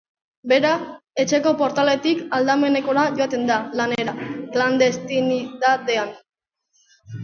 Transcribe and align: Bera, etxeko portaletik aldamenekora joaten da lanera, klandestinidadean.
Bera, 0.53 0.69
etxeko 1.23 1.53
portaletik 1.59 2.25
aldamenekora 2.39 3.05
joaten 3.21 3.47
da 3.53 3.61
lanera, 3.83 4.19
klandestinidadean. 4.59 6.15